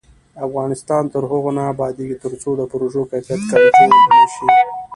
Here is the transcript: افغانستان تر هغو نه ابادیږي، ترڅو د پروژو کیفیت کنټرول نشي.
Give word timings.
افغانستان 0.47 1.03
تر 1.13 1.23
هغو 1.31 1.51
نه 1.57 1.63
ابادیږي، 1.73 2.15
ترڅو 2.23 2.51
د 2.57 2.61
پروژو 2.71 3.01
کیفیت 3.11 3.41
کنټرول 3.51 4.01
نشي. 4.15 4.47